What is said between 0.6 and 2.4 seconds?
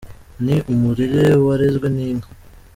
umurere warezwe n’inka